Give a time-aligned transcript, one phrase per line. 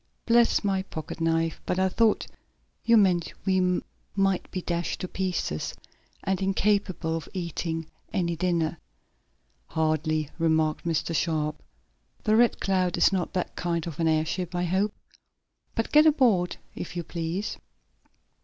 [0.25, 2.25] Bless my pocket knife, but I thought
[2.83, 3.83] you meant we
[4.15, 5.75] might be dashed to pieces,
[6.23, 8.79] and incapable of eating any dinner."
[9.67, 11.15] "Hardly," remarked Mr.
[11.15, 11.61] Sharp.
[12.23, 14.91] "The Red Cloud is not that kind of an airship, I hope.
[15.75, 17.59] But get aboard, if you please."